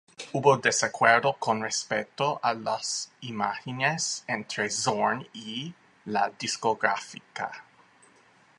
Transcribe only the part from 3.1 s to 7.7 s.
imágenes entre Zorn y la discográfica.